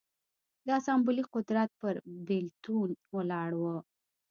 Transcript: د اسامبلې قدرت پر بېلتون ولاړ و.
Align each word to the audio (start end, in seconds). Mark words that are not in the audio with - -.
د 0.65 0.67
اسامبلې 0.79 1.23
قدرت 1.33 1.69
پر 1.81 1.95
بېلتون 2.27 2.89
ولاړ 3.15 3.49
و. 3.61 3.63